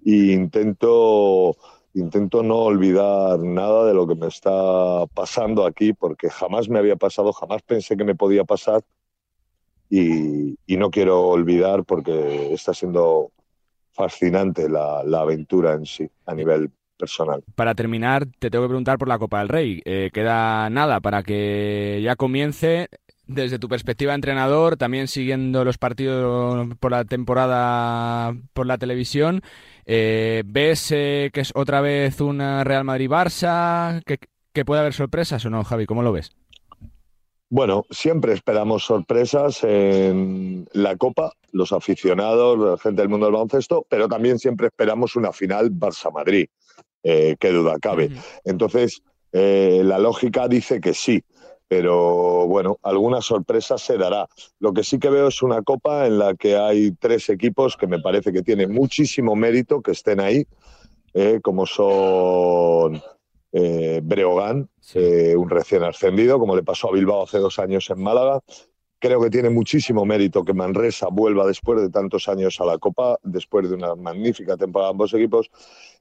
e 0.05 0.11
intento 0.33 1.55
intento 1.93 2.43
no 2.43 2.57
olvidar 2.57 3.39
nada 3.39 3.85
de 3.85 3.93
lo 3.93 4.07
que 4.07 4.15
me 4.15 4.27
está 4.27 5.05
pasando 5.13 5.65
aquí, 5.65 5.93
porque 5.93 6.29
jamás 6.29 6.69
me 6.69 6.79
había 6.79 6.95
pasado, 6.95 7.31
jamás 7.33 7.61
pensé 7.61 7.95
que 7.95 8.03
me 8.03 8.15
podía 8.15 8.43
pasar 8.43 8.83
y, 9.89 10.57
no 10.75 10.89
quiero 10.89 11.27
olvidar 11.27 11.85
porque 11.85 12.51
está 12.51 12.73
siendo 12.73 13.31
fascinante 13.91 14.67
la, 14.67 15.01
aventura 15.01 15.73
en 15.73 15.85
sí 15.85 16.09
a 16.25 16.33
nivel 16.33 16.71
personal. 16.97 17.43
Para 17.55 17.75
terminar, 17.75 18.25
te 18.39 18.49
tengo 18.49 18.65
que 18.65 18.69
preguntar 18.69 18.97
por 18.97 19.07
la 19.07 19.19
Copa 19.19 19.39
del 19.39 19.49
Rey. 19.49 19.81
Eh, 19.85 20.09
queda 20.11 20.69
nada 20.71 20.99
para 20.99 21.21
que 21.21 22.01
ya 22.03 22.15
comience. 22.15 22.89
Desde 23.25 23.57
tu 23.57 23.69
perspectiva 23.69 24.11
de 24.11 24.15
entrenador, 24.15 24.75
también 24.75 25.07
siguiendo 25.07 25.63
los 25.63 25.77
partidos 25.77 26.67
por 26.79 26.91
la 26.91 27.05
temporada 27.05 28.35
por 28.53 28.67
la 28.67 28.77
televisión, 28.77 29.41
eh, 29.85 30.43
¿Ves 30.45 30.91
eh, 30.91 31.29
que 31.33 31.41
es 31.41 31.51
otra 31.55 31.81
vez 31.81 32.21
una 32.21 32.63
Real 32.63 32.83
Madrid-Barça? 32.83 34.01
¿Que, 34.05 34.65
puede 34.65 34.81
haber 34.81 34.93
sorpresas 34.93 35.45
o 35.45 35.49
no, 35.49 35.63
Javi? 35.63 35.85
¿Cómo 35.85 36.03
lo 36.03 36.11
ves? 36.11 36.31
Bueno, 37.49 37.85
siempre 37.89 38.33
esperamos 38.33 38.83
sorpresas 38.83 39.63
en 39.63 40.67
la 40.73 40.95
Copa, 40.95 41.33
los 41.51 41.71
aficionados, 41.71 42.57
la 42.57 42.77
gente 42.77 43.01
del 43.01 43.09
mundo 43.09 43.27
del 43.27 43.33
baloncesto, 43.33 43.85
pero 43.89 44.07
también 44.07 44.39
siempre 44.39 44.67
esperamos 44.67 45.15
una 45.15 45.31
final 45.31 45.71
Barça-Madrid, 45.71 46.47
eh, 47.03 47.35
qué 47.39 47.51
duda 47.51 47.77
cabe. 47.79 48.09
Entonces, 48.43 49.01
la 49.31 49.97
lógica 49.99 50.47
dice 50.47 50.79
que 50.79 50.93
sí 50.93 51.23
pero 51.75 52.45
bueno, 52.45 52.77
alguna 52.83 53.19
sorpresa 53.19 53.79
se 53.79 53.97
dará. 53.97 54.27
Lo 54.59 54.73
que 54.73 54.83
sí 54.83 54.99
que 54.99 55.09
veo 55.09 55.29
es 55.29 55.41
una 55.41 55.63
copa 55.63 56.05
en 56.05 56.19
la 56.19 56.35
que 56.35 56.55
hay 56.55 56.91
tres 56.91 57.29
equipos 57.29 57.75
que 57.75 57.87
me 57.87 57.99
parece 57.99 58.31
que 58.31 58.43
tienen 58.43 58.71
muchísimo 58.71 59.35
mérito 59.35 59.81
que 59.81 59.93
estén 59.93 60.19
ahí, 60.19 60.45
eh, 61.15 61.39
como 61.41 61.65
son 61.65 63.01
eh, 63.51 64.01
Breogán, 64.03 64.69
eh, 64.93 65.35
un 65.35 65.49
recién 65.49 65.81
ascendido, 65.81 66.37
como 66.37 66.55
le 66.55 66.61
pasó 66.61 66.89
a 66.89 66.93
Bilbao 66.93 67.23
hace 67.23 67.39
dos 67.39 67.57
años 67.57 67.89
en 67.89 68.03
Málaga. 68.03 68.39
Creo 68.99 69.19
que 69.19 69.31
tiene 69.31 69.49
muchísimo 69.49 70.05
mérito 70.05 70.45
que 70.45 70.53
Manresa 70.53 71.07
vuelva 71.11 71.47
después 71.47 71.81
de 71.81 71.89
tantos 71.89 72.29
años 72.29 72.61
a 72.61 72.65
la 72.65 72.77
Copa, 72.77 73.17
después 73.23 73.67
de 73.67 73.75
una 73.75 73.95
magnífica 73.95 74.57
temporada 74.57 74.91
ambos 74.91 75.11
equipos. 75.15 75.49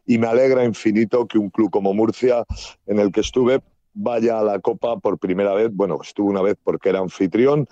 Y 0.05 0.19
me 0.19 0.27
alegra 0.27 0.67
infinito 0.67 1.27
que 1.27 1.39
un 1.39 1.49
club 1.49 1.71
como 1.71 1.95
Murcia, 1.95 2.45
en 2.85 2.99
el 2.99 3.11
que 3.11 3.21
estuve, 3.21 3.63
vaya 3.95 4.41
a 4.41 4.43
la 4.43 4.59
Copa 4.61 4.99
por 4.99 5.19
primera 5.19 5.55
vez. 5.55 5.71
Bueno, 5.73 5.99
estuvo 6.03 6.29
una 6.29 6.43
vez 6.43 6.57
porque 6.63 6.91
era 6.91 7.01
anfitrión. 7.01 7.67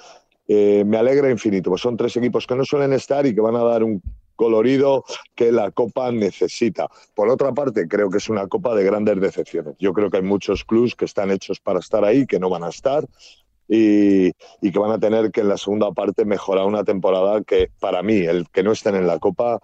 Eh, 0.49 0.85
me 0.85 0.97
alegra 0.97 1.31
infinito, 1.31 1.71
pues 1.71 1.83
son 1.83 1.97
tres 1.97 2.17
equipos 2.17 2.47
que 2.47 2.57
no 2.57 2.65
suelen 2.65 2.93
estar 2.93 3.25
y 3.25 3.35
que 3.35 3.41
van 3.41 3.57
a 3.57 3.63
dar 3.63 3.85
un 3.85 4.03
colorido 4.35 5.05
que 5.35 5.53
la 5.53 5.71
Copa 5.71 6.11
necesita. 6.11 6.89
Por 7.15 7.29
otra 7.29 7.53
parte, 7.53 7.87
creo 7.87 8.11
que 8.11 8.19
es 8.19 8.29
una 8.29 8.49
Copa 8.49 8.75
de 8.75 8.85
grandes 8.85 9.21
decepciones. 9.21 9.77
Yo 9.79 9.93
creo 9.93 10.11
que 10.11 10.17
hay 10.17 10.23
muchos 10.23 10.65
clubes 10.65 10.95
que 10.95 11.05
están 11.05 11.31
hechos 11.31 11.61
para 11.61 11.79
estar 11.79 12.05
ahí, 12.05 12.27
que 12.27 12.41
no 12.41 12.49
van 12.49 12.65
a 12.65 12.71
estar. 12.71 13.07
Y, 13.69 14.33
y, 14.61 14.73
que 14.73 14.79
van 14.81 14.91
a 14.91 14.99
tener 14.99 15.31
que 15.31 15.43
en 15.43 15.49
la 15.49 15.57
segunda 15.57 15.93
parte 15.93 16.25
mejorar 16.25 16.67
una 16.67 16.83
temporada 16.83 17.45
que 17.45 17.71
para 17.79 18.03
mí, 18.03 18.17
el 18.17 18.49
que 18.51 18.65
no 18.65 18.73
estén 18.73 18.97
en 18.97 19.07
la 19.07 19.21
Copa, 19.21 19.61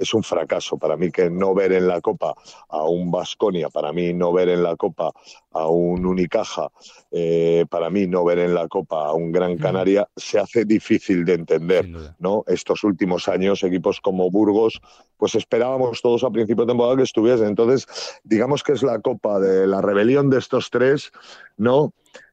es 0.00 0.14
un 0.14 0.22
fracaso. 0.22 0.78
Para 0.78 0.96
mí 0.96 1.10
que 1.10 1.30
no 1.30 1.54
ver 1.54 1.72
en 1.72 1.86
la 1.86 2.00
Copa 2.00 2.34
a 2.68 2.84
un 2.84 3.10
Vasconia, 3.10 3.68
para 3.68 3.92
mí 3.92 4.12
no 4.12 4.32
ver 4.32 4.48
en 4.48 4.62
la 4.62 4.74
Copa 4.76 5.12
a 5.52 5.66
un 5.68 6.06
Unicaja, 6.06 6.68
eh, 7.10 7.66
para 7.68 7.90
mí 7.90 8.06
no 8.06 8.24
ver 8.24 8.38
en 8.38 8.54
la 8.54 8.66
Copa 8.66 9.06
a 9.06 9.12
un 9.12 9.30
Gran 9.30 9.58
Canaria, 9.58 10.08
se 10.16 10.38
hace 10.38 10.64
difícil 10.64 11.24
de 11.24 11.34
entender. 11.34 11.88
¿no? 12.18 12.44
Estos 12.46 12.82
últimos 12.82 13.28
años, 13.28 13.62
equipos 13.62 14.00
como 14.00 14.30
Burgos, 14.30 14.80
pues 15.18 15.34
esperábamos 15.34 16.00
todos 16.00 16.24
a 16.24 16.30
principio 16.30 16.64
de 16.64 16.70
temporada 16.70 16.96
que 16.96 17.02
estuviesen. 17.02 17.48
Entonces, 17.48 17.86
digamos 18.24 18.62
que 18.62 18.72
es 18.72 18.82
la 18.82 19.00
Copa 19.00 19.38
de 19.38 19.66
la 19.66 19.82
rebelión 19.82 20.30
de 20.30 20.38
estos 20.38 20.70
tres, 20.70 21.12
¿no? 21.56 21.92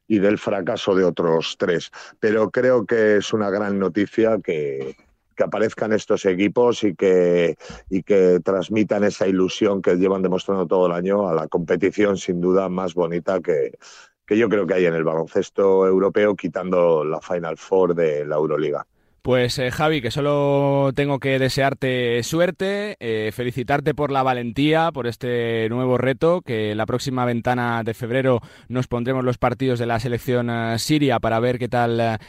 y 0.10 0.20
del 0.20 0.38
fracaso 0.38 0.96
de 0.96 1.04
otros 1.04 1.58
tres. 1.60 1.92
Pero 2.22 2.50
creo 2.50 2.86
que 2.86 3.18
es 3.18 3.34
una 3.34 3.50
gran 3.50 3.78
noticia 3.78 4.38
que, 4.42 4.96
que 5.38 5.44
aparezcan 5.44 5.94
estos 5.94 6.26
equipos 6.26 6.84
y 6.84 6.96
que, 6.96 7.56
y 7.90 8.04
que 8.04 8.40
transmitan 8.44 9.04
esa 9.04 9.28
ilusión 9.28 9.82
que 9.82 9.96
llevan 9.96 10.24
demostrando 10.24 10.66
todo 10.66 10.88
el 10.88 10.94
año 10.94 11.30
a 11.30 11.34
la 11.34 11.48
competición 11.48 12.18
sin 12.18 12.42
duda 12.42 12.68
más 12.68 12.96
bonita 12.96 13.40
que, 13.40 13.78
que 14.26 14.38
yo 14.38 14.50
creo 14.50 14.68
que 14.68 14.74
hay 14.74 14.86
en 14.86 14.96
el 14.96 15.04
baloncesto 15.04 15.88
europeo, 15.88 16.36
quitando 16.36 17.06
la 17.06 17.22
Final 17.22 17.58
Four 17.58 17.96
de 17.96 18.26
la 18.26 18.36
Euroliga. 18.36 18.86
Pues 19.28 19.60
eh, 19.60 19.72
Javi, 19.72 20.02
que 20.02 20.10
solo 20.10 20.92
tengo 20.96 21.20
que 21.20 21.38
desearte 21.38 22.24
suerte, 22.24 22.96
eh, 23.02 23.34
felicitarte 23.34 23.94
por 23.94 24.10
la 24.10 24.24
valentía, 24.24 24.90
por 24.94 25.06
este 25.06 25.68
nuevo 25.68 25.98
reto, 25.98 26.40
que 26.40 26.74
la 26.76 26.86
próxima 26.86 27.26
ventana 27.26 27.84
de 27.84 27.94
febrero 27.94 28.40
nos 28.70 28.88
pondremos 28.88 29.26
los 29.26 29.38
partidos 29.38 29.80
de 29.80 29.86
la 29.86 30.00
selección 30.00 30.50
eh, 30.50 30.80
siria 30.80 31.20
para 31.20 31.42
ver 31.42 31.60
qué 31.60 31.68
tal 31.68 32.20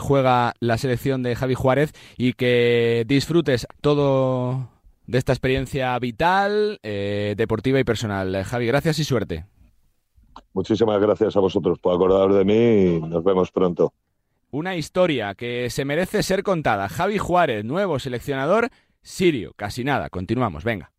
juega 0.00 0.54
la 0.58 0.76
selección 0.76 1.22
de 1.22 1.36
Javi 1.36 1.54
Juárez 1.54 1.92
y 2.18 2.32
que 2.32 3.04
disfrutes 3.06 3.68
todo 3.80 4.70
de 5.06 5.18
esta 5.18 5.32
experiencia 5.32 5.96
vital, 6.00 6.80
deportiva 6.82 7.78
y 7.78 7.84
personal. 7.84 8.42
Javi, 8.42 8.66
gracias 8.66 8.98
y 8.98 9.04
suerte. 9.04 9.44
Muchísimas 10.52 11.00
gracias 11.00 11.36
a 11.36 11.40
vosotros 11.40 11.78
por 11.78 11.94
acordaros 11.94 12.36
de 12.36 12.44
mí 12.44 12.96
y 12.96 13.00
nos 13.02 13.22
vemos 13.22 13.52
pronto. 13.52 13.92
Una 14.54 14.76
historia 14.76 15.34
que 15.34 15.68
se 15.68 15.84
merece 15.84 16.22
ser 16.22 16.44
contada. 16.44 16.88
Javi 16.88 17.18
Juárez, 17.18 17.64
nuevo 17.64 17.98
seleccionador 17.98 18.70
sirio. 19.02 19.52
Casi 19.56 19.82
nada. 19.82 20.10
Continuamos, 20.10 20.62
venga. 20.62 20.93